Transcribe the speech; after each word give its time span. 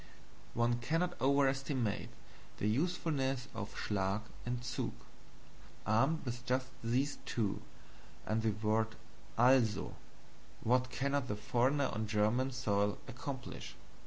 One 0.55 0.79
cannot 0.79 1.13
overestimate 1.21 2.09
the 2.57 2.67
usefulness 2.67 3.47
of 3.53 3.69
SCHLAG 3.77 4.21
and 4.47 4.59
ZUG. 4.63 4.93
Armed 5.85 6.23
just 6.43 6.69
with 6.81 6.91
these 6.91 7.19
two, 7.27 7.61
and 8.25 8.41
the 8.41 8.49
word 8.67 8.95
ALSO, 9.37 9.93
what 10.63 10.89
cannot 10.89 11.27
the 11.27 11.35
foreigner 11.35 11.85
on 11.93 12.07
German 12.07 12.49
soil 12.49 12.97
accomplish? 13.07 13.75